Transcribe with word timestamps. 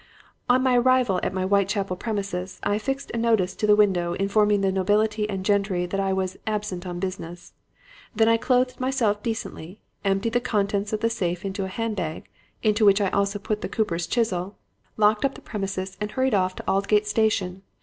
"On 0.49 0.63
my 0.63 0.75
arrival 0.79 1.19
at 1.21 1.31
my 1.31 1.43
Whitechapel 1.43 1.95
premises, 1.95 2.59
I 2.63 2.73
affixed 2.77 3.11
a 3.13 3.19
notice 3.19 3.53
to 3.55 3.67
the 3.67 3.75
window 3.75 4.13
informing 4.13 4.61
the 4.61 4.71
nobility 4.71 5.29
and 5.29 5.45
gentry 5.45 5.85
that 5.85 5.99
I 5.99 6.11
was 6.11 6.37
'absent 6.47 6.87
on 6.87 6.97
business.' 6.99 7.53
Then 8.15 8.27
I 8.27 8.37
clothed 8.37 8.79
myself 8.79 9.21
decently, 9.21 9.83
emptied 10.03 10.33
the 10.33 10.39
contents 10.41 10.91
of 10.91 11.01
the 11.01 11.09
safe 11.11 11.45
into 11.45 11.65
a 11.65 11.75
hand 11.77 11.97
bag, 11.97 12.27
in 12.63 12.73
which 12.83 12.99
I 12.99 13.09
also 13.11 13.37
put 13.37 13.61
the 13.61 13.69
cooper's 13.69 14.07
chisel, 14.07 14.55
locked 14.97 15.23
up 15.23 15.35
the 15.35 15.39
premises 15.41 15.97
and 16.01 16.09
hurried 16.09 16.33
off 16.33 16.55
to 16.55 16.63
Aldgate 16.67 17.05
Station. 17.05 17.61